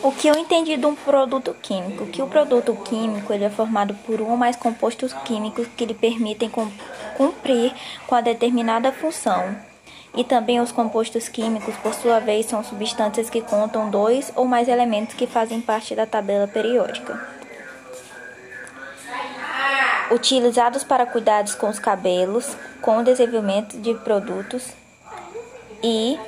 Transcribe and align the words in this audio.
O 0.00 0.12
que 0.12 0.28
eu 0.28 0.34
entendi 0.36 0.76
de 0.76 0.86
um 0.86 0.94
produto 0.94 1.54
químico? 1.60 2.06
Que 2.06 2.22
o 2.22 2.28
produto 2.28 2.72
químico 2.84 3.32
ele 3.32 3.44
é 3.44 3.50
formado 3.50 3.94
por 4.06 4.20
um 4.20 4.30
ou 4.30 4.36
mais 4.36 4.54
compostos 4.54 5.12
químicos 5.24 5.66
que 5.76 5.84
lhe 5.84 5.94
permitem 5.94 6.50
cumprir 7.16 7.74
com 8.06 8.14
a 8.14 8.20
determinada 8.20 8.92
função. 8.92 9.56
E 10.14 10.22
também 10.22 10.60
os 10.60 10.70
compostos 10.70 11.28
químicos, 11.28 11.76
por 11.78 11.92
sua 11.94 12.20
vez, 12.20 12.46
são 12.46 12.62
substâncias 12.62 13.28
que 13.28 13.42
contam 13.42 13.90
dois 13.90 14.32
ou 14.36 14.44
mais 14.44 14.68
elementos 14.68 15.16
que 15.16 15.26
fazem 15.26 15.60
parte 15.60 15.96
da 15.96 16.06
tabela 16.06 16.46
periódica. 16.46 17.20
Utilizados 20.12 20.84
para 20.84 21.06
cuidados 21.06 21.56
com 21.56 21.68
os 21.68 21.78
cabelos, 21.78 22.56
com 22.80 22.98
o 22.98 23.04
desenvolvimento 23.04 23.76
de 23.76 23.94
produtos 23.94 24.68
e 25.82 26.18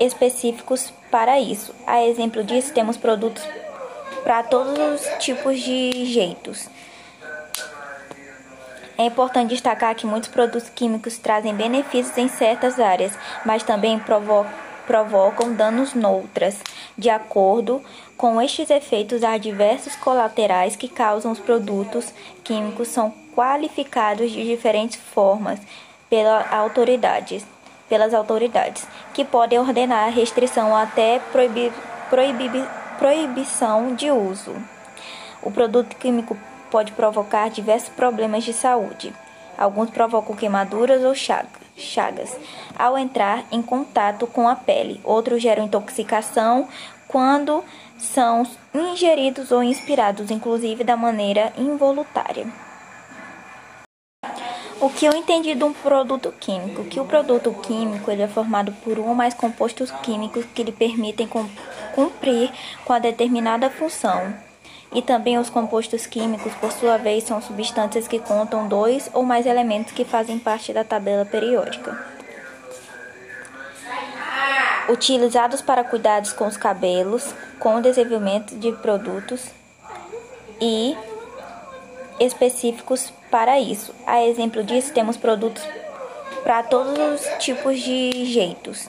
específicos 0.00 0.92
para 1.10 1.40
isso. 1.40 1.74
A 1.86 2.04
exemplo 2.04 2.44
disso, 2.44 2.72
temos 2.72 2.96
produtos 2.96 3.42
para 4.22 4.42
todos 4.42 4.76
os 4.78 5.24
tipos 5.24 5.60
de 5.60 6.04
jeitos. 6.06 6.68
É 8.98 9.04
importante 9.04 9.50
destacar 9.50 9.94
que 9.94 10.06
muitos 10.06 10.30
produtos 10.30 10.70
químicos 10.70 11.18
trazem 11.18 11.54
benefícios 11.54 12.16
em 12.16 12.28
certas 12.28 12.80
áreas, 12.80 13.12
mas 13.44 13.62
também 13.62 13.98
provocam, 13.98 14.50
provocam 14.86 15.52
danos 15.52 15.92
noutras. 15.92 16.58
De 16.96 17.10
acordo 17.10 17.82
com 18.16 18.40
estes 18.40 18.70
efeitos, 18.70 19.22
há 19.22 19.36
diversos 19.36 19.94
colaterais 19.96 20.76
que 20.76 20.88
causam 20.88 21.30
os 21.30 21.38
produtos 21.38 22.12
químicos 22.42 22.88
são 22.88 23.12
qualificados 23.34 24.30
de 24.30 24.44
diferentes 24.44 24.98
formas 24.98 25.60
pelas 26.08 26.50
autoridades 26.50 27.44
pelas 27.88 28.14
autoridades, 28.14 28.86
que 29.14 29.24
podem 29.24 29.58
ordenar 29.58 30.12
restrição 30.12 30.76
até 30.76 31.18
proibi 31.32 31.72
proibi 32.08 32.64
proibição 32.98 33.94
de 33.94 34.10
uso. 34.10 34.54
O 35.42 35.50
produto 35.50 35.96
químico 35.96 36.36
pode 36.70 36.92
provocar 36.92 37.50
diversos 37.50 37.90
problemas 37.90 38.44
de 38.44 38.52
saúde. 38.52 39.12
Alguns 39.56 39.90
provocam 39.90 40.36
queimaduras 40.36 41.02
ou 41.04 41.14
chagas 41.14 42.36
ao 42.78 42.96
entrar 42.98 43.44
em 43.50 43.62
contato 43.62 44.26
com 44.26 44.48
a 44.48 44.56
pele. 44.56 45.00
Outros 45.04 45.42
geram 45.42 45.64
intoxicação 45.64 46.68
quando 47.08 47.62
são 47.98 48.46
ingeridos 48.74 49.50
ou 49.50 49.62
inspirados, 49.62 50.30
inclusive 50.30 50.84
da 50.84 50.96
maneira 50.96 51.52
involuntária. 51.56 52.65
O 54.78 54.90
que 54.90 55.06
eu 55.06 55.14
entendi 55.14 55.54
de 55.54 55.64
um 55.64 55.72
produto 55.72 56.32
químico? 56.38 56.84
Que 56.84 57.00
o 57.00 57.04
produto 57.06 57.50
químico 57.62 58.10
ele 58.10 58.22
é 58.22 58.28
formado 58.28 58.72
por 58.84 58.98
um 58.98 59.08
ou 59.08 59.14
mais 59.14 59.32
compostos 59.32 59.90
químicos 60.02 60.44
que 60.54 60.62
lhe 60.62 60.72
permitem 60.72 61.26
cumprir 61.94 62.52
com 62.84 62.92
a 62.92 62.98
determinada 62.98 63.70
função. 63.70 64.34
E 64.92 65.00
também 65.00 65.38
os 65.38 65.48
compostos 65.48 66.04
químicos, 66.04 66.52
por 66.56 66.70
sua 66.72 66.98
vez, 66.98 67.24
são 67.24 67.40
substâncias 67.40 68.06
que 68.06 68.18
contam 68.18 68.68
dois 68.68 69.10
ou 69.14 69.22
mais 69.22 69.46
elementos 69.46 69.94
que 69.94 70.04
fazem 70.04 70.38
parte 70.38 70.74
da 70.74 70.84
tabela 70.84 71.24
periódica. 71.24 71.98
Utilizados 74.90 75.62
para 75.62 75.84
cuidados 75.84 76.34
com 76.34 76.46
os 76.46 76.56
cabelos, 76.56 77.34
com 77.58 77.76
o 77.76 77.82
desenvolvimento 77.82 78.54
de 78.54 78.72
produtos 78.72 79.46
e 80.60 80.94
específicos 82.20 83.10
para 83.36 83.60
isso. 83.60 83.94
A 84.06 84.24
exemplo 84.24 84.64
disso, 84.64 84.94
temos 84.94 85.18
produtos 85.18 85.62
para 86.42 86.62
todos 86.62 86.98
os 86.98 87.44
tipos 87.44 87.78
de 87.78 88.24
jeitos. 88.24 88.88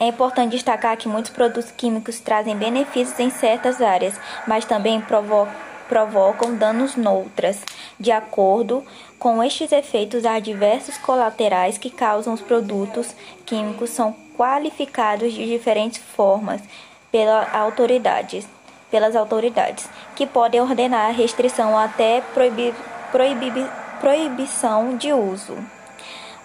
É 0.00 0.08
importante 0.08 0.50
destacar 0.50 0.96
que 0.96 1.06
muitos 1.06 1.30
produtos 1.30 1.70
químicos 1.70 2.18
trazem 2.18 2.56
benefícios 2.56 3.20
em 3.20 3.30
certas 3.30 3.80
áreas, 3.80 4.18
mas 4.48 4.64
também 4.64 5.00
provo 5.00 5.46
provocam 5.88 6.56
danos 6.56 6.96
noutras. 6.96 7.62
De 8.00 8.10
acordo 8.10 8.84
com 9.16 9.40
estes 9.40 9.70
efeitos, 9.70 10.24
há 10.24 10.40
diversos 10.40 10.98
colaterais 10.98 11.78
que 11.78 11.88
causam 11.88 12.34
os 12.34 12.40
produtos 12.40 13.14
químicos 13.46 13.90
são 13.90 14.12
qualificados 14.36 15.32
de 15.32 15.46
diferentes 15.46 16.02
formas 16.02 16.60
pelas 17.12 17.54
autoridades 17.54 18.44
pelas 18.90 19.14
autoridades, 19.14 19.88
que 20.16 20.26
podem 20.26 20.60
ordenar 20.60 21.14
restrição 21.14 21.76
até 21.78 22.20
proibi 22.34 22.74
proibi 23.10 23.66
proibição 24.00 24.96
de 24.96 25.12
uso. 25.12 25.56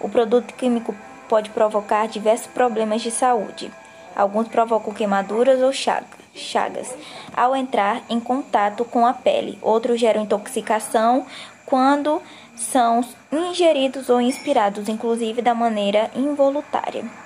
O 0.00 0.08
produto 0.08 0.54
químico 0.54 0.94
pode 1.28 1.50
provocar 1.50 2.06
diversos 2.08 2.46
problemas 2.48 3.02
de 3.02 3.10
saúde. 3.10 3.70
Alguns 4.14 4.48
provocam 4.48 4.92
queimaduras 4.92 5.60
ou 5.60 5.72
chagas 5.72 6.94
ao 7.36 7.54
entrar 7.54 8.02
em 8.08 8.20
contato 8.20 8.84
com 8.84 9.06
a 9.06 9.12
pele. 9.12 9.58
Outros 9.62 9.98
geram 9.98 10.22
intoxicação 10.22 11.26
quando 11.66 12.20
são 12.56 13.04
ingeridos 13.32 14.08
ou 14.08 14.20
inspirados, 14.20 14.88
inclusive 14.88 15.42
da 15.42 15.54
maneira 15.54 16.10
involuntária. 16.14 17.23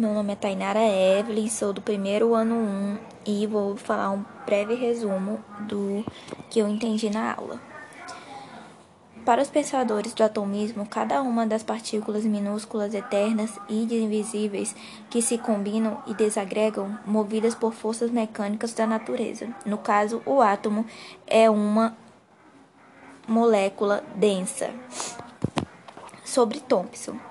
Meu 0.00 0.14
nome 0.14 0.32
é 0.32 0.36
Tainara 0.36 0.80
Evelyn, 0.80 1.50
sou 1.50 1.74
do 1.74 1.82
primeiro 1.82 2.34
ano 2.34 2.54
1 2.54 2.98
e 3.26 3.46
vou 3.46 3.76
falar 3.76 4.10
um 4.10 4.24
breve 4.46 4.74
resumo 4.74 5.38
do 5.68 6.02
que 6.48 6.58
eu 6.58 6.66
entendi 6.66 7.10
na 7.10 7.34
aula. 7.34 7.60
Para 9.26 9.42
os 9.42 9.50
pensadores 9.50 10.14
do 10.14 10.24
atomismo, 10.24 10.86
cada 10.86 11.20
uma 11.20 11.46
das 11.46 11.62
partículas 11.62 12.24
minúsculas 12.24 12.94
eternas 12.94 13.58
e 13.68 13.82
invisíveis 14.02 14.74
que 15.10 15.20
se 15.20 15.36
combinam 15.36 16.02
e 16.06 16.14
desagregam, 16.14 16.98
movidas 17.04 17.54
por 17.54 17.74
forças 17.74 18.10
mecânicas 18.10 18.72
da 18.72 18.86
natureza. 18.86 19.48
No 19.66 19.76
caso, 19.76 20.22
o 20.24 20.40
átomo 20.40 20.86
é 21.26 21.50
uma 21.50 21.94
molécula 23.28 24.02
densa. 24.16 24.70
Sobre 26.24 26.58
Thompson. 26.58 27.29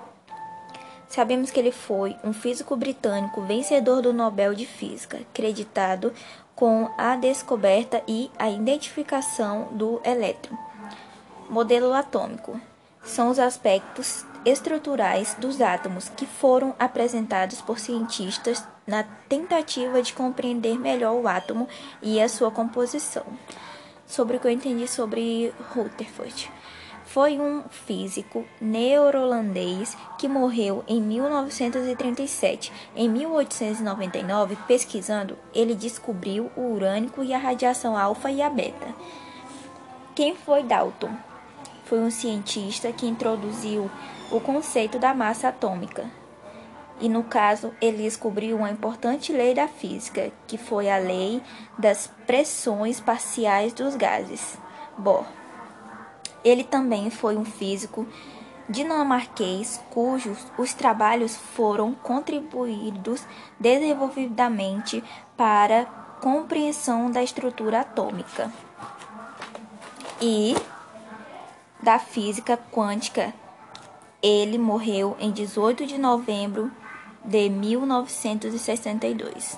Sabemos 1.10 1.50
que 1.50 1.58
ele 1.58 1.72
foi 1.72 2.16
um 2.22 2.32
físico 2.32 2.76
britânico 2.76 3.42
vencedor 3.42 4.00
do 4.00 4.12
Nobel 4.12 4.54
de 4.54 4.64
Física, 4.64 5.18
creditado 5.34 6.12
com 6.54 6.88
a 6.96 7.16
descoberta 7.16 8.00
e 8.06 8.30
a 8.38 8.48
identificação 8.48 9.66
do 9.72 10.00
elétron. 10.04 10.56
Modelo 11.48 11.92
atômico 11.92 12.60
são 13.02 13.28
os 13.28 13.40
aspectos 13.40 14.24
estruturais 14.44 15.34
dos 15.36 15.60
átomos 15.60 16.08
que 16.10 16.26
foram 16.26 16.76
apresentados 16.78 17.60
por 17.60 17.80
cientistas 17.80 18.64
na 18.86 19.02
tentativa 19.02 20.00
de 20.00 20.12
compreender 20.12 20.78
melhor 20.78 21.14
o 21.14 21.26
átomo 21.26 21.68
e 22.00 22.22
a 22.22 22.28
sua 22.28 22.52
composição. 22.52 23.24
Sobre 24.06 24.36
o 24.36 24.40
que 24.40 24.46
eu 24.46 24.52
entendi 24.52 24.86
sobre 24.86 25.52
Rutherford 25.74 26.48
foi 27.12 27.40
um 27.40 27.64
físico 27.68 28.44
neerlandês 28.60 29.96
que 30.16 30.28
morreu 30.28 30.84
em 30.86 31.02
1937. 31.02 32.72
Em 32.94 33.08
1899, 33.08 34.56
pesquisando, 34.68 35.36
ele 35.52 35.74
descobriu 35.74 36.52
o 36.56 36.72
urânico 36.72 37.24
e 37.24 37.34
a 37.34 37.38
radiação 37.38 37.98
alfa 37.98 38.30
e 38.30 38.40
a 38.40 38.48
beta. 38.48 38.94
Quem 40.14 40.36
foi 40.36 40.62
Dalton? 40.62 41.10
Foi 41.84 41.98
um 41.98 42.12
cientista 42.12 42.92
que 42.92 43.08
introduziu 43.08 43.90
o 44.30 44.38
conceito 44.38 44.96
da 44.96 45.12
massa 45.12 45.48
atômica. 45.48 46.08
E 47.00 47.08
no 47.08 47.24
caso, 47.24 47.74
ele 47.80 48.04
descobriu 48.04 48.56
uma 48.56 48.70
importante 48.70 49.32
lei 49.32 49.52
da 49.52 49.66
física, 49.66 50.30
que 50.46 50.56
foi 50.56 50.88
a 50.88 50.98
lei 50.98 51.42
das 51.76 52.08
pressões 52.24 53.00
parciais 53.00 53.72
dos 53.72 53.96
gases. 53.96 54.56
Bohr. 54.96 55.39
Ele 56.44 56.64
também 56.64 57.10
foi 57.10 57.36
um 57.36 57.44
físico 57.44 58.06
dinamarquês 58.68 59.80
cujos 59.90 60.38
os 60.56 60.72
trabalhos 60.72 61.36
foram 61.36 61.92
contribuídos 61.92 63.26
desenvolvidamente 63.58 65.02
para 65.36 65.80
a 65.80 65.86
compreensão 66.20 67.10
da 67.10 67.20
estrutura 67.22 67.80
atômica 67.80 68.52
e 70.20 70.54
da 71.82 71.98
física 71.98 72.56
quântica. 72.56 73.34
Ele 74.22 74.58
morreu 74.58 75.16
em 75.18 75.32
18 75.32 75.86
de 75.86 75.98
novembro 75.98 76.70
de 77.24 77.48
1962. 77.48 79.56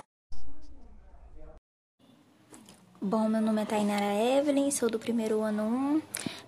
Bom, 3.05 3.29
meu 3.29 3.43
nome 3.43 3.61
é 3.61 3.65
Tainara 3.65 4.15
Evelyn, 4.15 4.71
sou 4.71 4.89
do 4.89 4.97
primeiro 4.97 5.43
ano 5.43 5.65
1 5.65 6.03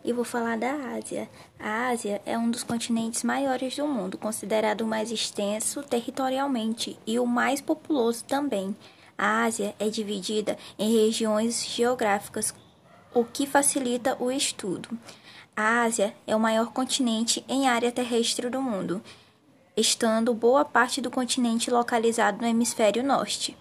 e 0.05 0.13
vou 0.13 0.25
falar 0.25 0.57
da 0.57 0.73
Ásia. 0.97 1.29
A 1.59 1.89
Ásia 1.89 2.23
é 2.25 2.39
um 2.39 2.49
dos 2.49 2.63
continentes 2.63 3.25
maiores 3.25 3.75
do 3.75 3.89
mundo, 3.89 4.17
considerado 4.17 4.83
o 4.83 4.87
mais 4.87 5.11
extenso 5.11 5.83
territorialmente 5.83 6.97
e 7.05 7.19
o 7.19 7.27
mais 7.27 7.61
populoso 7.61 8.23
também. 8.23 8.77
A 9.19 9.43
Ásia 9.43 9.75
é 9.81 9.89
dividida 9.89 10.57
em 10.79 10.97
regiões 10.97 11.67
geográficas, 11.67 12.55
o 13.13 13.25
que 13.25 13.49
facilita 13.49 14.17
o 14.21 14.31
estudo. 14.31 14.97
A 15.57 15.83
Ásia 15.83 16.15
é 16.25 16.37
o 16.37 16.41
maior 16.41 16.73
continente 16.73 17.45
em 17.49 17.67
área 17.67 17.91
terrestre 17.91 18.49
do 18.49 18.63
mundo 18.63 19.03
estando 19.77 20.33
boa 20.33 20.65
parte 20.65 21.01
do 21.01 21.11
continente 21.11 21.69
localizado 21.69 22.41
no 22.41 22.47
hemisfério 22.47 23.03
norte. 23.03 23.57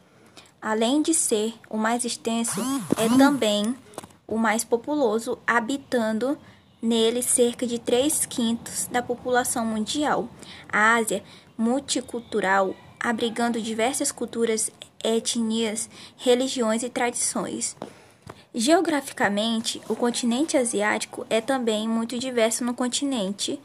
Além 0.64 1.02
de 1.02 1.14
ser 1.14 1.56
o 1.70 1.76
mais 1.76 2.06
extenso, 2.06 2.62
é 2.96 3.10
também 3.18 3.76
o 4.26 4.38
mais 4.38 4.64
populoso, 4.64 5.38
habitando 5.46 6.38
nele 6.82 7.22
cerca 7.22 7.68
de 7.68 7.78
3 7.78 8.26
quintos 8.28 8.88
da 8.88 9.02
população 9.02 9.66
mundial. 9.66 10.30
A 10.72 10.96
Ásia, 10.96 11.22
multicultural, 11.58 12.74
abrigando 12.98 13.62
diversas 13.62 14.10
culturas, 14.10 14.72
etnias, 15.04 15.90
religiões 16.16 16.82
e 16.82 16.90
tradições. 16.90 17.76
Geograficamente, 18.56 19.82
o 19.90 19.98
continente 19.98 20.56
asiático 20.56 21.28
é 21.30 21.42
também 21.42 21.90
muito 21.90 22.18
diverso 22.18 22.64
no 22.64 22.74
continente. 22.74 23.60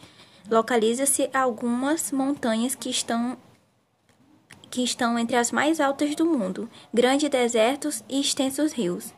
Localiza-se 0.50 1.30
algumas 1.32 2.10
montanhas 2.10 2.74
que 2.74 2.90
estão 2.90 3.38
que 4.70 4.82
estão 4.82 5.18
entre 5.18 5.36
as 5.36 5.50
mais 5.50 5.80
altas 5.80 6.14
do 6.14 6.24
mundo, 6.24 6.68
grandes 6.92 7.28
desertos 7.28 8.02
e 8.08 8.20
extensos 8.20 8.72
rios. 8.72 9.12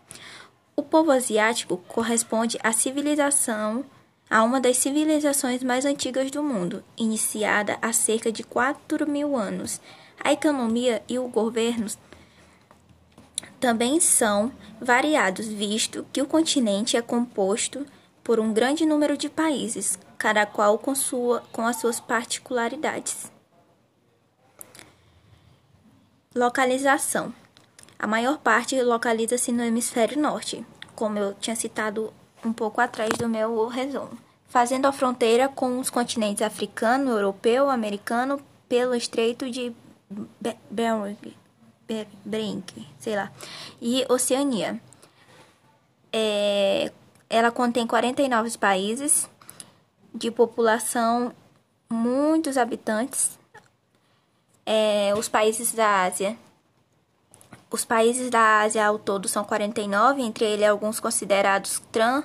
O 0.77 0.83
povo 0.83 1.11
asiático 1.11 1.77
corresponde 1.89 2.59
à 2.63 2.73
civilização, 2.73 3.85
a 4.29 4.43
uma 4.43 4.61
das 4.61 4.77
civilizações 4.77 5.63
mais 5.63 5.85
antigas 5.85 6.31
do 6.31 6.43
mundo, 6.43 6.85
iniciada 6.97 7.77
há 7.83 7.93
cerca 7.93 8.31
de 8.31 8.43
4 8.43 9.11
mil 9.11 9.37
anos. 9.37 9.81
A 10.23 10.33
economia 10.33 11.03
e 11.09 11.19
o 11.19 11.29
governo 11.29 11.87
também 13.59 14.01
são 14.01 14.53
variados, 14.81 15.47
visto 15.47 16.07
que 16.13 16.23
o 16.23 16.27
continente 16.27 16.97
é 16.97 17.03
composto 17.03 17.85
por 18.25 18.41
um 18.41 18.53
grande 18.53 18.87
número 18.87 19.17
de 19.17 19.29
países, 19.29 19.99
cada 20.17 20.47
qual 20.47 20.79
com, 20.79 20.95
sua, 20.95 21.43
com 21.53 21.67
as 21.67 21.77
suas 21.77 22.01
particularidades. 22.01 23.31
Localização: 26.33 27.35
A 27.99 28.07
maior 28.07 28.39
parte 28.39 28.81
localiza-se 28.81 29.51
no 29.51 29.65
hemisfério 29.65 30.17
norte, 30.17 30.65
como 30.95 31.19
eu 31.19 31.35
tinha 31.35 31.57
citado 31.57 32.15
um 32.45 32.53
pouco 32.53 32.81
atrás 32.81 33.11
do 33.19 33.29
meu 33.29 33.67
resumo, 33.67 34.17
fazendo 34.49 34.87
a 34.87 34.93
fronteira 34.93 35.49
com 35.49 35.81
os 35.81 35.91
continentes 35.91 36.41
africano, 36.41 37.11
europeu, 37.11 37.69
americano 37.69 38.41
pelo 38.69 38.95
Estreito 38.95 39.51
de 39.51 39.75
Bering 42.25 42.63
sei 43.01 43.17
lá, 43.17 43.33
e 43.83 44.07
Oceania. 44.09 44.81
É, 46.13 46.93
ela 47.29 47.51
contém 47.51 47.89
49 47.89 48.57
países 48.57 49.29
de 50.15 50.31
população, 50.31 51.35
muitos 51.91 52.57
habitantes. 52.57 53.40
É, 54.73 55.13
os 55.19 55.29
países 55.29 55.73
da 55.73 56.05
Ásia. 56.05 56.37
Os 57.69 57.85
países 57.85 58.31
da 58.31 58.61
Ásia 58.61 58.87
ao 58.87 59.01
todo 59.01 59.27
são 59.27 59.43
49, 59.43 60.23
entre 60.23 60.45
eles 60.45 60.69
alguns 60.69 61.01
considerados 61.01 61.83
tran, 61.91 62.23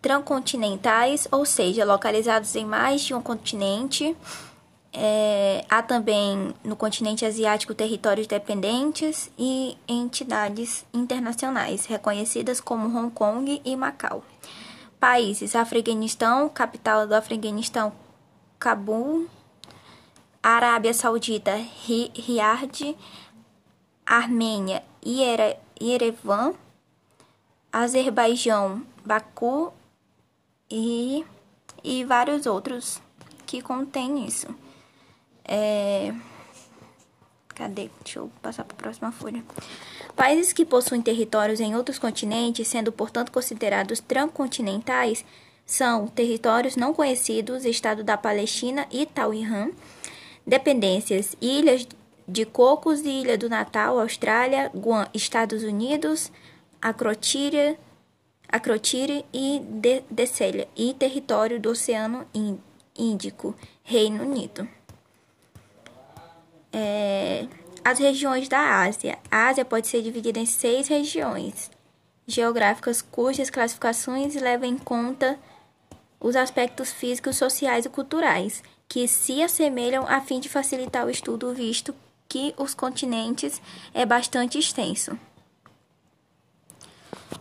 transcontinentais, 0.00 1.28
ou 1.30 1.44
seja, 1.44 1.84
localizados 1.84 2.56
em 2.56 2.64
mais 2.64 3.02
de 3.02 3.12
um 3.12 3.20
continente. 3.20 4.16
É, 4.94 5.62
há 5.68 5.82
também 5.82 6.54
no 6.64 6.74
continente 6.74 7.26
asiático 7.26 7.74
territórios 7.74 8.26
dependentes 8.26 9.30
e 9.38 9.76
entidades 9.86 10.86
internacionais 10.90 11.84
reconhecidas 11.84 12.62
como 12.62 12.98
Hong 12.98 13.10
Kong 13.10 13.60
e 13.62 13.76
Macau. 13.76 14.24
Países: 14.98 15.54
Afeganistão, 15.54 16.48
capital 16.48 17.06
do 17.06 17.12
Afeganistão, 17.12 17.92
Cabul, 18.58 19.28
Arábia 20.42 20.94
Saudita, 20.94 21.54
Riad, 21.84 22.96
Armênia, 24.06 24.82
Yerevan, 25.04 26.54
Azerbaijão, 27.72 28.82
Baku 29.04 29.72
e, 30.70 31.24
e 31.84 32.04
vários 32.04 32.46
outros 32.46 33.00
que 33.46 33.60
contêm 33.60 34.26
isso. 34.26 34.48
É... 35.44 36.14
Cadê? 37.48 37.90
Deixa 38.02 38.20
eu 38.20 38.30
passar 38.40 38.64
para 38.64 38.74
a 38.74 38.80
próxima 38.80 39.12
folha. 39.12 39.44
Países 40.16 40.52
que 40.52 40.64
possuem 40.64 41.02
territórios 41.02 41.60
em 41.60 41.76
outros 41.76 41.98
continentes, 41.98 42.66
sendo 42.66 42.90
portanto 42.90 43.30
considerados 43.30 44.00
transcontinentais, 44.00 45.24
são 45.66 46.06
territórios 46.06 46.76
não 46.76 46.94
conhecidos, 46.94 47.64
Estado 47.64 48.02
da 48.02 48.16
Palestina 48.16 48.86
e 48.90 49.04
Taiwan, 49.06 49.70
dependências, 50.46 51.36
Ilhas 51.40 51.86
de 52.26 52.44
Cocos 52.44 53.00
e 53.00 53.08
Ilha 53.08 53.36
do 53.36 53.48
Natal, 53.48 53.98
Austrália, 53.98 54.70
Guam, 54.74 55.06
Estados 55.12 55.62
Unidos, 55.62 56.30
Acrotire, 56.80 57.78
Acrotire 58.48 59.24
e 59.32 59.60
Decélia, 60.10 60.68
e 60.76 60.94
território 60.94 61.60
do 61.60 61.70
Oceano 61.70 62.26
Índico, 62.96 63.54
Reino 63.82 64.24
Unido. 64.24 64.68
É, 66.72 67.46
as 67.84 67.98
regiões 67.98 68.48
da 68.48 68.82
Ásia. 68.82 69.18
A 69.30 69.48
Ásia 69.48 69.64
pode 69.64 69.88
ser 69.88 70.02
dividida 70.02 70.38
em 70.38 70.46
seis 70.46 70.88
regiões 70.88 71.70
geográficas 72.30 73.02
cujas 73.02 73.50
classificações 73.50 74.34
levam 74.36 74.68
em 74.68 74.78
conta 74.78 75.38
os 76.20 76.36
aspectos 76.36 76.92
físicos, 76.92 77.36
sociais 77.36 77.84
e 77.84 77.88
culturais, 77.88 78.62
que 78.90 79.06
se 79.06 79.40
assemelham 79.40 80.04
a 80.08 80.20
fim 80.20 80.40
de 80.40 80.48
facilitar 80.48 81.06
o 81.06 81.10
estudo, 81.10 81.54
visto 81.54 81.94
que 82.28 82.52
os 82.58 82.74
continentes 82.74 83.62
é 83.94 84.04
bastante 84.04 84.58
extenso. 84.58 85.16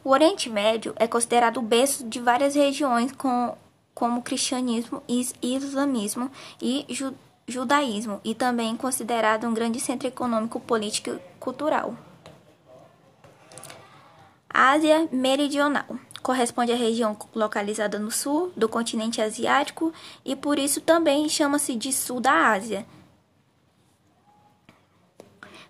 O 0.04 0.12
Oriente 0.12 0.48
Médio 0.48 0.94
é 0.96 1.07
considerado 1.07 1.57
o 1.57 1.63
berço 1.63 2.07
de 2.07 2.19
várias 2.19 2.54
regiões 2.54 3.12
com, 3.13 3.57
como 3.96 4.22
cristianismo, 4.22 5.01
islamismo 5.42 6.31
e 6.62 6.86
judaísmo 6.88 7.28
judaísmo 7.50 8.22
e 8.24 8.36
também 8.36 8.78
considerado 8.78 9.48
um 9.48 9.54
grande 9.56 9.80
centro 9.80 10.07
econômico, 10.07 10.60
político 10.60 11.10
e 11.10 11.19
cultural. 11.40 11.95
Ásia 14.48 15.10
Meridional 15.12 15.98
corresponde 16.30 16.72
à 16.72 16.76
região 16.76 17.18
localizada 17.34 17.98
no 17.98 18.12
sul 18.12 18.54
do 18.56 18.70
continente 18.70 19.20
asiático 19.20 19.92
e 20.24 20.36
por 20.36 20.60
isso 20.60 20.80
também 20.80 21.28
chama-se 21.28 21.76
de 21.76 21.92
sul 21.92 22.22
da 22.22 22.52
Ásia. 22.52 22.86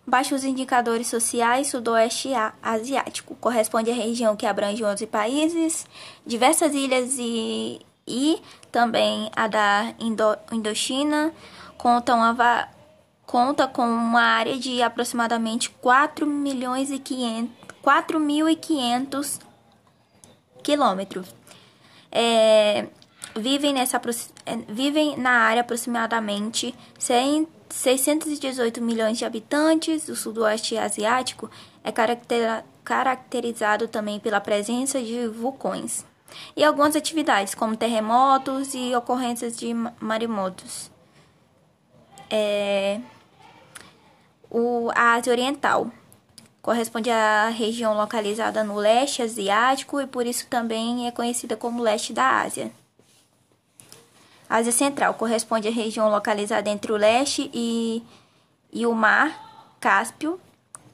Baixos 0.06 0.44
indicadores 0.44 1.08
sociais 1.08 1.68
sudoeste 1.68 2.32
asiático 2.62 3.36
corresponde 3.36 3.90
à 3.90 3.94
região 3.94 4.36
que 4.36 4.46
abrange 4.46 4.84
11 4.84 5.08
países, 5.08 5.88
diversas 6.28 6.74
ilhas 6.74 7.16
e, 7.18 7.80
e 8.06 8.42
também 8.70 9.32
a 9.38 9.48
da 9.48 9.94
Indo 9.98 10.38
Indochina, 10.52 11.34
contam 11.78 12.22
a, 12.22 12.68
conta 13.26 13.66
com 13.66 13.84
uma 13.84 14.24
área 14.24 14.60
de 14.60 14.82
aproximadamente 14.82 15.70
4 15.70 16.28
milhões 16.28 16.92
e 16.92 17.00
500, 17.00 17.50
4.500 17.82 19.49
quilômetros. 20.64 21.28
É, 22.12 22.88
vivem, 23.36 23.74
nessa, 23.74 24.02
é, 24.46 24.56
vivem 24.68 25.18
na 25.18 25.32
área 25.32 25.62
aproximadamente 25.62 26.74
100, 26.98 27.48
618 27.70 28.82
milhões 28.82 29.18
de 29.18 29.26
habitantes. 29.26 30.08
O 30.10 30.16
sudoeste 30.16 30.78
asiático 30.78 31.50
é 31.84 31.92
caracterizado 32.84 33.88
também 33.88 34.20
pela 34.20 34.40
presença 34.40 35.02
de 35.02 35.28
vulcões 35.28 36.06
e 36.56 36.64
algumas 36.64 36.96
atividades, 36.96 37.56
como 37.56 37.76
terremotos 37.76 38.76
e 38.76 38.96
ocorrências 38.96 39.58
de 39.58 39.74
maremotos 40.00 40.92
é 42.30 43.00
o, 44.50 44.90
a 44.96 45.14
Ásia 45.14 45.32
Oriental. 45.32 45.92
Corresponde 46.70 47.10
à 47.10 47.50
região 47.50 47.96
localizada 47.96 48.64
no 48.64 48.76
leste 48.76 49.24
asiático 49.24 50.00
e 50.00 50.06
por 50.06 50.28
isso 50.28 50.46
também 50.46 51.08
é 51.08 51.12
conhecida 51.12 51.58
como 51.58 51.82
leste 51.82 52.14
da 52.14 52.42
Ásia. 52.42 52.72
Ásia 54.48 54.72
Central 54.72 55.16
corresponde 55.16 55.68
à 55.68 55.72
região 55.72 56.12
localizada 56.12 56.70
entre 56.70 56.92
o 56.92 56.96
leste 56.96 57.50
e, 57.56 58.04
e 58.72 58.86
o 58.86 58.94
mar 58.94 59.74
Cáspio 59.80 60.40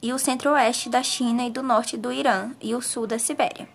e 0.00 0.14
o 0.14 0.18
centro-oeste 0.18 0.88
da 0.88 1.02
China 1.02 1.44
e 1.44 1.50
do 1.50 1.62
norte 1.62 1.98
do 1.98 2.10
Irã 2.10 2.52
e 2.58 2.74
o 2.74 2.80
sul 2.80 3.06
da 3.06 3.18
Sibéria. 3.18 3.68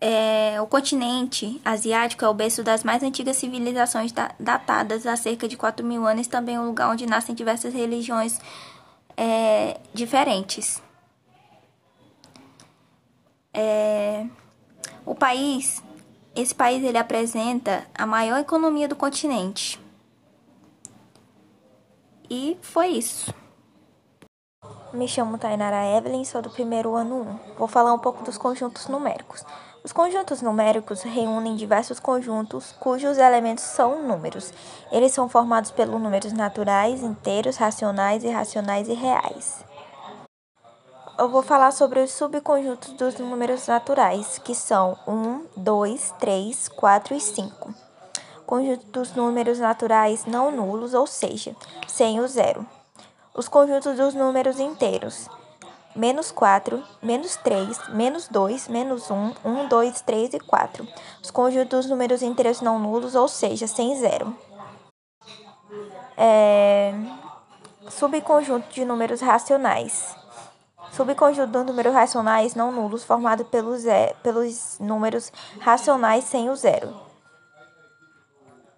É, 0.00 0.60
o 0.60 0.66
continente 0.66 1.60
asiático 1.64 2.24
é 2.24 2.28
o 2.28 2.34
berço 2.34 2.64
das 2.64 2.82
mais 2.82 3.04
antigas 3.04 3.36
civilizações 3.36 4.12
datadas 4.40 5.06
há 5.06 5.14
cerca 5.14 5.46
de 5.46 5.56
4 5.56 5.86
mil 5.86 6.06
anos, 6.06 6.26
também 6.26 6.56
é 6.56 6.60
um 6.60 6.66
lugar 6.66 6.90
onde 6.90 7.06
nascem 7.06 7.36
diversas 7.36 7.72
religiões 7.72 8.40
é, 9.20 9.78
diferentes. 9.92 10.82
É, 13.52 14.24
o 15.04 15.14
país 15.14 15.82
esse 16.34 16.54
país 16.54 16.82
ele 16.84 16.98
apresenta 16.98 17.86
a 17.94 18.06
maior 18.06 18.38
economia 18.38 18.88
do 18.88 18.96
continente. 18.96 19.80
E 22.28 22.56
foi 22.62 22.88
isso. 22.88 23.34
Me 24.92 25.08
chamo 25.08 25.38
Tainara 25.38 25.84
Evelyn, 25.96 26.24
sou 26.24 26.40
do 26.40 26.50
primeiro 26.50 26.94
ano 26.94 27.22
1. 27.22 27.56
Vou 27.58 27.68
falar 27.68 27.92
um 27.92 27.98
pouco 27.98 28.24
dos 28.24 28.38
conjuntos 28.38 28.86
numéricos. 28.86 29.44
Os 29.82 29.92
conjuntos 29.92 30.42
numéricos 30.42 31.00
reúnem 31.02 31.56
diversos 31.56 31.98
conjuntos 31.98 32.72
cujos 32.72 33.16
elementos 33.16 33.64
são 33.64 34.06
números. 34.06 34.52
Eles 34.92 35.12
são 35.12 35.26
formados 35.26 35.70
pelos 35.70 35.98
números 35.98 36.34
naturais, 36.34 37.02
inteiros, 37.02 37.56
racionais, 37.56 38.22
irracionais 38.22 38.88
e 38.88 38.92
reais. 38.92 39.64
Eu 41.18 41.30
vou 41.30 41.42
falar 41.42 41.70
sobre 41.70 42.00
os 42.00 42.12
subconjuntos 42.12 42.92
dos 42.92 43.18
números 43.18 43.66
naturais, 43.66 44.38
que 44.38 44.54
são 44.54 44.98
1, 45.06 45.46
2, 45.56 46.14
3, 46.18 46.68
4 46.68 47.14
e 47.14 47.20
5. 47.20 47.74
Conjunto 48.44 48.86
dos 48.86 49.14
números 49.14 49.58
naturais 49.58 50.26
não 50.26 50.50
nulos, 50.50 50.92
ou 50.92 51.06
seja, 51.06 51.56
sem 51.88 52.20
o 52.20 52.28
zero. 52.28 52.66
Os 53.34 53.48
conjuntos 53.48 53.96
dos 53.96 54.12
números 54.12 54.58
inteiros 54.60 55.28
menos 55.94 56.30
4, 56.30 56.82
menos 57.02 57.36
3, 57.36 57.88
menos 57.90 58.28
2, 58.28 58.68
menos 58.68 59.10
1, 59.10 59.34
1, 59.44 59.68
2, 59.68 60.00
3 60.02 60.34
e 60.34 60.40
4. 60.40 60.86
Os 61.22 61.30
conjuntos 61.30 61.80
dos 61.80 61.86
números 61.86 62.22
inteiros 62.22 62.60
não 62.60 62.78
nulos, 62.78 63.14
ou 63.14 63.28
seja, 63.28 63.66
sem 63.66 63.96
zero. 63.96 64.36
É... 66.16 66.94
Subconjunto 67.88 68.68
de 68.72 68.84
números 68.84 69.20
racionais. 69.20 70.14
Subconjunto 70.92 71.52
dos 71.52 71.66
números 71.66 71.92
racionais 71.92 72.54
não 72.54 72.72
nulos 72.72 73.04
formado 73.04 73.44
pelos, 73.44 73.84
é, 73.86 74.14
pelos 74.22 74.78
números 74.78 75.32
racionais 75.60 76.24
sem 76.24 76.50
o 76.50 76.56
zero. 76.56 76.94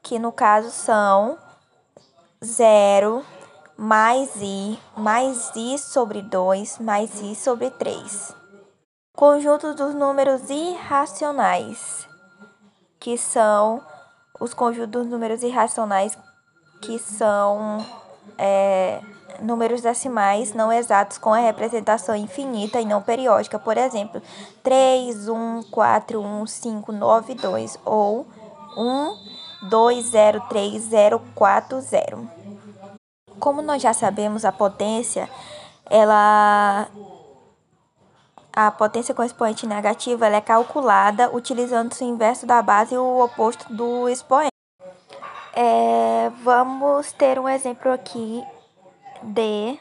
Que 0.02 0.18
no 0.18 0.32
caso 0.32 0.70
são 0.70 1.38
0, 2.44 3.24
mais 3.82 4.30
i 4.40 4.78
mais 4.96 5.50
i 5.56 5.76
sobre 5.76 6.22
2 6.22 6.78
mais 6.78 7.20
i 7.20 7.34
sobre 7.34 7.68
3. 7.68 8.32
Conjunto 9.16 9.74
dos 9.74 9.92
números 9.92 10.48
irracionais, 10.48 12.06
que 13.00 13.18
são 13.18 13.82
os 14.38 14.54
conjuntos 14.54 14.92
dos 14.92 15.06
números 15.08 15.42
irracionais, 15.42 16.16
que 16.80 16.96
são 16.96 17.84
é, 18.38 19.00
números 19.40 19.80
decimais 19.80 20.54
não 20.54 20.72
exatos 20.72 21.18
com 21.18 21.34
a 21.34 21.38
representação 21.38 22.14
infinita 22.14 22.80
e 22.80 22.84
não 22.84 23.02
periódica, 23.02 23.58
por 23.58 23.76
exemplo, 23.76 24.22
3, 24.62 25.28
1, 25.28 25.62
4, 25.72 26.20
1, 26.20 26.46
5, 26.46 26.92
9, 26.92 27.34
2 27.34 27.78
ou 27.84 28.28
1, 28.76 29.68
2, 29.68 30.04
0, 30.06 30.40
3, 30.48 30.82
0, 30.82 31.22
4, 31.34 31.80
0. 31.80 32.41
Como 33.42 33.60
nós 33.60 33.82
já 33.82 33.92
sabemos, 33.92 34.44
a 34.44 34.52
potência, 34.52 35.28
ela 35.90 36.88
a 38.52 38.70
potência 38.70 39.12
negativo 39.66 40.24
ela 40.24 40.36
é 40.36 40.40
calculada 40.40 41.28
utilizando 41.34 41.92
o 41.92 42.04
inverso 42.04 42.46
da 42.46 42.62
base 42.62 42.94
e 42.94 42.98
o 42.98 43.18
oposto 43.18 43.74
do 43.74 44.08
expoente. 44.08 44.52
É, 45.54 46.30
vamos 46.44 47.10
ter 47.14 47.36
um 47.40 47.48
exemplo 47.48 47.90
aqui 47.90 48.46
de, 49.24 49.76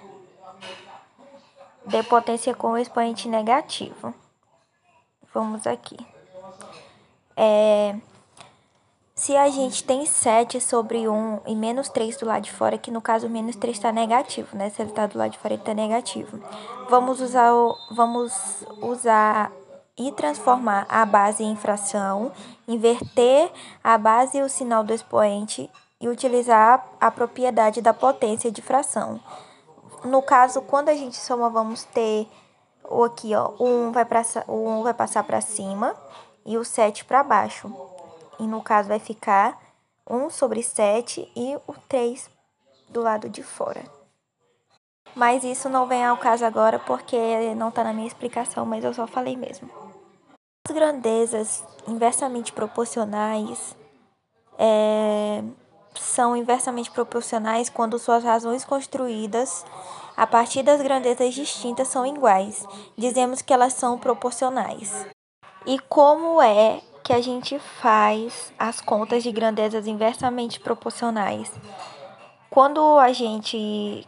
de 1.85 2.01
potência 2.09 2.55
com 2.55 2.75
expoente 2.75 3.29
negativo. 3.29 4.11
Vamos 5.31 5.67
aqui. 5.67 5.97
É, 7.37 7.95
se 9.21 9.37
a 9.37 9.47
gente 9.51 9.83
tem 9.83 10.03
7 10.03 10.59
sobre 10.59 11.07
1 11.07 11.41
e 11.45 11.55
menos 11.55 11.89
3 11.89 12.17
do 12.17 12.25
lado 12.25 12.41
de 12.41 12.51
fora, 12.51 12.75
que 12.75 12.89
no 12.89 12.99
caso 12.99 13.29
menos 13.29 13.55
3 13.55 13.77
está 13.77 13.91
negativo, 13.91 14.57
né? 14.57 14.71
Se 14.71 14.81
ele 14.81 14.89
está 14.89 15.05
do 15.05 15.15
lado 15.15 15.29
de 15.29 15.37
fora, 15.37 15.53
ele 15.53 15.61
está 15.61 15.75
negativo. 15.75 16.39
Vamos 16.89 17.21
usar, 17.21 17.53
o, 17.53 17.77
vamos 17.91 18.65
usar 18.81 19.51
e 19.95 20.11
transformar 20.13 20.87
a 20.89 21.05
base 21.05 21.43
em 21.43 21.55
fração, 21.55 22.31
inverter 22.67 23.51
a 23.83 23.95
base 23.95 24.39
e 24.39 24.41
o 24.41 24.49
sinal 24.49 24.83
do 24.83 24.91
expoente 24.91 25.69
e 25.99 26.09
utilizar 26.09 26.83
a 26.99 27.11
propriedade 27.11 27.79
da 27.79 27.93
potência 27.93 28.51
de 28.51 28.63
fração. 28.63 29.19
No 30.03 30.23
caso, 30.23 30.63
quando 30.63 30.89
a 30.89 30.95
gente 30.95 31.15
soma, 31.15 31.47
vamos 31.47 31.83
ter 31.83 32.27
o 32.89 33.03
aqui, 33.03 33.35
ó, 33.35 33.51
o 33.59 33.67
1 33.67 33.91
vai, 33.91 34.03
pra, 34.03 34.23
o 34.47 34.67
1 34.67 34.81
vai 34.81 34.95
passar 34.95 35.23
para 35.23 35.41
cima 35.41 35.95
e 36.43 36.57
o 36.57 36.65
7 36.65 37.05
para 37.05 37.21
baixo 37.21 37.90
e 38.41 38.47
no 38.47 38.61
caso 38.61 38.89
vai 38.89 38.99
ficar 38.99 39.57
1 40.09 40.31
sobre 40.31 40.63
7 40.63 41.31
e 41.35 41.55
o 41.67 41.73
3 41.87 42.27
do 42.89 43.01
lado 43.01 43.29
de 43.29 43.43
fora. 43.43 43.83
Mas 45.15 45.43
isso 45.43 45.69
não 45.69 45.85
vem 45.85 46.03
ao 46.03 46.17
caso 46.17 46.43
agora 46.43 46.79
porque 46.79 47.53
não 47.55 47.69
está 47.69 47.83
na 47.83 47.93
minha 47.93 48.07
explicação, 48.07 48.65
mas 48.65 48.83
eu 48.83 48.93
só 48.93 49.05
falei 49.05 49.37
mesmo. 49.37 49.69
As 50.67 50.73
grandezas 50.73 51.63
inversamente 51.87 52.51
proporcionais 52.51 53.75
é, 54.57 55.43
são 55.93 56.35
inversamente 56.35 56.89
proporcionais 56.89 57.69
quando 57.69 57.99
suas 57.99 58.23
razões 58.23 58.65
construídas 58.65 59.65
a 60.17 60.25
partir 60.25 60.63
das 60.63 60.81
grandezas 60.81 61.33
distintas 61.33 61.89
são 61.89 62.05
iguais. 62.05 62.65
Dizemos 62.97 63.41
que 63.41 63.53
elas 63.53 63.73
são 63.73 63.99
proporcionais. 63.99 65.05
E 65.65 65.77
como 65.79 66.41
é 66.41 66.81
que 67.11 67.15
a 67.15 67.21
gente 67.21 67.59
faz 67.59 68.53
as 68.57 68.79
contas 68.79 69.21
de 69.21 69.33
grandezas 69.33 69.85
inversamente 69.85 70.61
proporcionais. 70.61 71.51
Quando 72.49 72.97
a 72.99 73.11
gente 73.11 74.07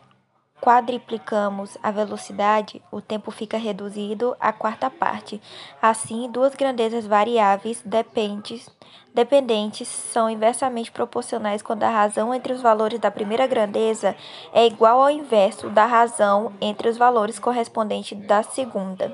quadriplicamos 0.61 1.77
a 1.83 1.91
velocidade, 1.91 2.81
o 2.89 3.01
tempo 3.01 3.29
fica 3.29 3.57
reduzido 3.57 4.33
à 4.39 4.53
quarta 4.53 4.89
parte. 4.89 5.41
Assim, 5.81 6.31
duas 6.31 6.55
grandezas 6.55 7.05
variáveis 7.05 7.81
dependentes, 7.83 8.69
dependentes 9.13 9.89
são 9.89 10.29
inversamente 10.29 10.89
proporcionais 10.89 11.61
quando 11.61 11.83
a 11.83 11.89
razão 11.89 12.33
entre 12.33 12.53
os 12.53 12.61
valores 12.61 13.01
da 13.01 13.11
primeira 13.11 13.45
grandeza 13.45 14.15
é 14.53 14.65
igual 14.65 15.01
ao 15.01 15.09
inverso 15.09 15.69
da 15.69 15.85
razão 15.85 16.53
entre 16.61 16.87
os 16.87 16.97
valores 16.97 17.37
correspondentes 17.37 18.17
da 18.25 18.43
segunda. 18.43 19.13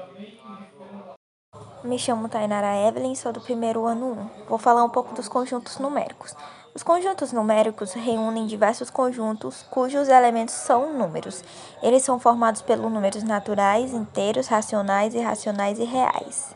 Me 1.81 1.97
chamo 1.97 2.27
Tainara 2.27 2.75
Evelyn, 2.75 3.15
sou 3.15 3.31
do 3.31 3.39
primeiro 3.39 3.85
ano 3.85 4.11
1. 4.11 4.47
Vou 4.49 4.57
falar 4.57 4.83
um 4.83 4.89
pouco 4.89 5.15
dos 5.15 5.29
conjuntos 5.29 5.79
numéricos. 5.79 6.35
Os 6.75 6.83
conjuntos 6.83 7.31
numéricos 7.31 7.93
reúnem 7.93 8.45
diversos 8.45 8.89
conjuntos 8.89 9.63
cujos 9.69 10.09
elementos 10.09 10.55
são 10.55 10.91
números. 10.91 11.41
Eles 11.81 12.03
são 12.03 12.19
formados 12.19 12.61
pelos 12.61 12.91
números 12.91 13.23
naturais, 13.23 13.93
inteiros, 13.93 14.47
racionais, 14.47 15.15
irracionais 15.15 15.79
e 15.79 15.85
reais. 15.85 16.53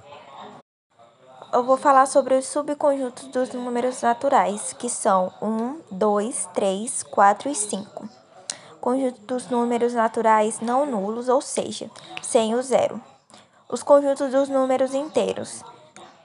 Eu 1.54 1.64
vou 1.64 1.78
falar 1.78 2.06
sobre 2.06 2.36
os 2.36 2.46
subconjuntos 2.46 3.28
dos 3.28 3.54
números 3.54 4.02
naturais, 4.02 4.74
que 4.74 4.90
são 4.90 5.32
1, 5.42 5.84
2, 5.90 6.50
3, 6.54 7.04
4 7.04 7.50
e 7.50 7.56
5. 7.56 8.10
Conjunto 8.82 9.22
dos 9.22 9.48
números 9.48 9.94
naturais 9.94 10.60
não 10.60 10.86
nulos, 10.86 11.30
ou 11.30 11.40
seja, 11.40 11.90
sem 12.22 12.54
o 12.56 12.62
zero 12.62 13.13
os 13.74 13.82
conjuntos 13.82 14.32
dos 14.32 14.50
números 14.50 14.94
inteiros. 14.94 15.64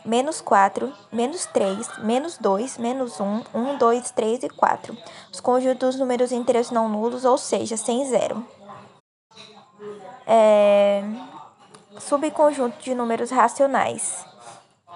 Menos 0.04 0.38
4, 0.38 0.92
menos 1.10 1.46
3, 1.46 1.98
menos 2.00 2.36
2, 2.36 2.76
menos 2.76 3.18
1, 3.18 3.42
1, 3.54 3.78
2, 3.78 4.10
3 4.10 4.42
e 4.42 4.48
4. 4.50 4.96
Os 5.32 5.40
conjuntos 5.40 5.78
dos 5.78 5.96
números 5.96 6.30
inteiros 6.30 6.70
não 6.70 6.90
nulos, 6.90 7.24
ou 7.24 7.38
seja, 7.38 7.78
sem 7.78 8.04
zero. 8.06 8.46
É... 10.26 11.02
Subconjunto 11.98 12.82
de 12.82 12.94
números 12.94 13.30
racionais. 13.30 14.26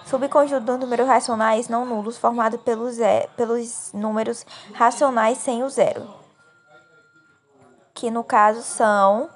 Subconjunto 0.04 0.66
dos 0.66 0.78
números 0.78 1.06
racionais 1.06 1.70
não 1.70 1.86
nulos 1.86 2.18
formado 2.18 2.58
pelos, 2.58 3.00
é, 3.00 3.28
pelos 3.34 3.90
números 3.94 4.44
racionais 4.74 5.38
sem 5.38 5.64
o 5.64 5.70
zero. 5.70 6.06
Que 7.94 8.10
no 8.10 8.22
caso 8.22 8.60
são 8.60 9.30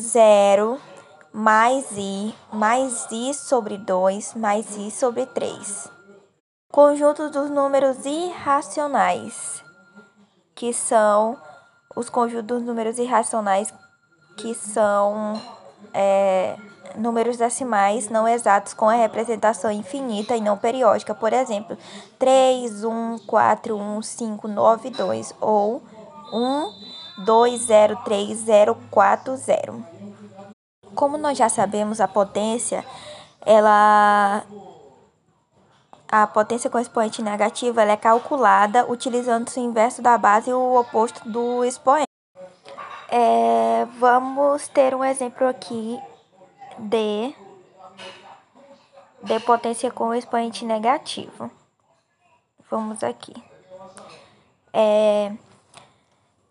0, 0.00 0.80
mais 1.38 1.84
i 1.98 2.34
mais 2.50 3.06
i 3.12 3.34
sobre 3.34 3.76
2 3.76 4.32
mais 4.32 4.74
i 4.74 4.90
sobre 4.90 5.26
3. 5.26 5.86
Conjunto 6.72 7.28
dos 7.28 7.50
números 7.50 8.06
irracionais, 8.06 9.62
que 10.54 10.72
são 10.72 11.36
os 11.94 12.08
conjuntos 12.08 12.46
dos 12.46 12.62
números 12.62 12.98
irracionais, 12.98 13.70
que 14.38 14.54
são 14.54 15.38
é, 15.92 16.56
números 16.96 17.36
decimais 17.36 18.08
não 18.08 18.26
exatos 18.26 18.72
com 18.72 18.88
a 18.88 18.94
representação 18.94 19.70
infinita 19.70 20.34
e 20.34 20.40
não 20.40 20.56
periódica, 20.56 21.14
por 21.14 21.34
exemplo, 21.34 21.76
3, 22.18 22.82
1, 22.82 23.18
4, 23.26 23.76
1, 23.76 24.02
5, 24.02 24.48
9, 24.48 24.88
2 24.88 25.34
ou 25.38 25.82
1, 26.32 27.24
2, 27.26 27.60
0, 27.60 27.96
3, 28.04 28.38
0, 28.38 28.78
4, 28.90 29.36
0. 29.36 29.95
Como 30.96 31.16
nós 31.16 31.38
já 31.38 31.48
sabemos, 31.48 32.00
a 32.00 32.08
potência 32.08 32.84
ela 33.44 34.44
a 36.08 36.26
potência 36.26 36.70
negativo 37.22 37.78
ela 37.78 37.92
é 37.92 37.96
calculada 37.96 38.90
utilizando-se 38.90 39.60
o 39.60 39.62
inverso 39.62 40.00
da 40.00 40.16
base 40.16 40.50
e 40.50 40.54
o 40.54 40.74
oposto 40.80 41.28
do 41.28 41.64
expoente. 41.64 42.06
É, 43.08 43.86
vamos 43.98 44.66
ter 44.68 44.94
um 44.94 45.04
exemplo 45.04 45.46
aqui 45.46 46.00
de, 46.78 47.34
de 49.22 49.40
potência 49.40 49.90
com 49.90 50.14
expoente 50.14 50.64
negativo. 50.64 51.50
Vamos 52.70 53.04
aqui. 53.04 53.34
É, 54.72 55.32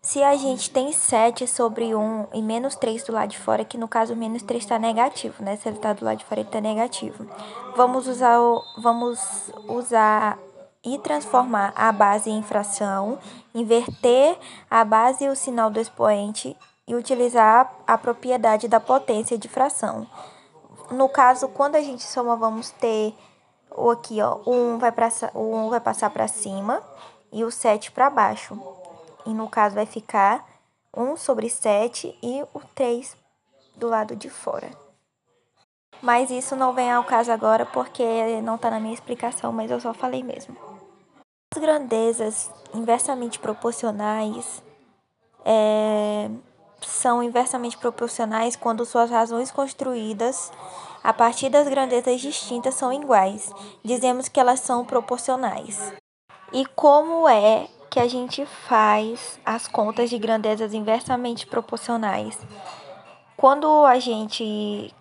se 0.06 0.22
a 0.22 0.36
gente 0.36 0.70
tem 0.70 0.92
7 0.92 1.48
sobre 1.48 1.92
1 1.92 2.28
e 2.32 2.40
menos 2.40 2.76
3 2.76 3.02
do 3.02 3.12
lado 3.12 3.30
de 3.30 3.38
fora, 3.40 3.64
que 3.64 3.76
no 3.76 3.88
caso 3.88 4.14
menos 4.14 4.40
3 4.40 4.62
está 4.62 4.78
negativo, 4.78 5.42
né? 5.42 5.56
Se 5.56 5.68
ele 5.68 5.78
está 5.78 5.92
do 5.92 6.04
lado 6.04 6.18
de 6.18 6.24
fora, 6.24 6.42
ele 6.42 6.48
está 6.48 6.60
negativo. 6.60 7.26
Vamos 7.74 8.06
usar, 8.06 8.40
o, 8.40 8.62
vamos 8.78 9.50
usar 9.66 10.38
e 10.84 10.96
transformar 11.00 11.72
a 11.74 11.90
base 11.90 12.30
em 12.30 12.40
fração, 12.40 13.18
inverter 13.52 14.38
a 14.70 14.84
base 14.84 15.24
e 15.24 15.28
o 15.28 15.34
sinal 15.34 15.70
do 15.70 15.80
expoente 15.80 16.56
e 16.86 16.94
utilizar 16.94 17.74
a 17.84 17.98
propriedade 17.98 18.68
da 18.68 18.78
potência 18.78 19.36
de 19.36 19.48
fração. 19.48 20.06
No 20.88 21.08
caso, 21.08 21.48
quando 21.48 21.74
a 21.74 21.80
gente 21.80 22.04
soma, 22.04 22.36
vamos 22.36 22.70
ter 22.70 23.12
o 23.76 23.90
aqui, 23.90 24.22
ó, 24.22 24.38
o 24.46 24.54
1 24.54 24.78
vai, 24.78 24.92
pra, 24.92 25.10
o 25.34 25.52
1 25.66 25.70
vai 25.70 25.80
passar 25.80 26.10
para 26.10 26.28
cima 26.28 26.80
e 27.32 27.42
o 27.42 27.50
7 27.50 27.90
para 27.90 28.08
baixo. 28.08 28.56
E 29.26 29.34
no 29.34 29.48
caso 29.48 29.74
vai 29.74 29.86
ficar 29.86 30.46
1 30.96 31.16
sobre 31.16 31.50
7 31.50 32.16
e 32.22 32.42
o 32.54 32.60
3 32.74 33.16
do 33.76 33.88
lado 33.88 34.16
de 34.16 34.30
fora. 34.30 34.70
Mas 36.00 36.30
isso 36.30 36.54
não 36.54 36.72
vem 36.72 36.90
ao 36.90 37.04
caso 37.04 37.32
agora 37.32 37.66
porque 37.66 38.40
não 38.42 38.56
está 38.56 38.70
na 38.70 38.80
minha 38.80 38.94
explicação, 38.94 39.52
mas 39.52 39.70
eu 39.70 39.80
só 39.80 39.92
falei 39.92 40.22
mesmo. 40.22 40.56
As 41.54 41.60
grandezas 41.60 42.50
inversamente 42.74 43.38
proporcionais 43.38 44.62
é, 45.44 46.28
são 46.80 47.22
inversamente 47.22 47.78
proporcionais 47.78 48.56
quando 48.56 48.84
suas 48.84 49.10
razões 49.10 49.50
construídas 49.50 50.52
a 51.02 51.12
partir 51.12 51.48
das 51.48 51.68
grandezas 51.68 52.20
distintas 52.20 52.74
são 52.74 52.92
iguais. 52.92 53.52
Dizemos 53.84 54.28
que 54.28 54.40
elas 54.40 54.60
são 54.60 54.84
proporcionais. 54.84 55.92
E 56.52 56.66
como 56.66 57.28
é 57.28 57.68
que 57.96 58.00
a 58.00 58.06
gente 58.06 58.44
faz 58.44 59.40
as 59.42 59.66
contas 59.66 60.10
de 60.10 60.18
grandezas 60.18 60.74
inversamente 60.74 61.46
proporcionais? 61.46 62.38
Quando 63.38 63.86
a 63.86 63.98
gente 63.98 64.94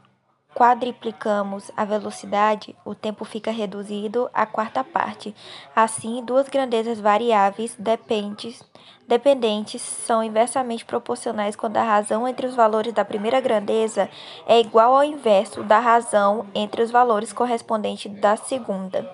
quadriplicamos 0.53 1.69
a 1.75 1.83
velocidade, 1.83 2.73
o 2.85 2.95
tempo 2.95 3.25
fica 3.25 3.51
reduzido 3.51 4.29
à 4.33 4.45
quarta 4.45 4.81
parte. 4.81 5.35
Assim, 5.75 6.23
duas 6.23 6.47
grandezas 6.47 6.97
variáveis 6.97 7.75
dependentes, 7.77 8.63
dependentes 9.05 9.81
são 9.81 10.23
inversamente 10.23 10.85
proporcionais 10.85 11.53
quando 11.53 11.75
a 11.75 11.83
razão 11.83 12.25
entre 12.25 12.47
os 12.47 12.55
valores 12.55 12.93
da 12.93 13.03
primeira 13.03 13.41
grandeza 13.41 14.09
é 14.47 14.57
igual 14.57 14.95
ao 14.95 15.03
inverso 15.03 15.63
da 15.63 15.79
razão 15.79 16.47
entre 16.55 16.81
os 16.81 16.91
valores 16.91 17.33
correspondentes 17.33 18.09
da 18.21 18.37
segunda. 18.37 19.05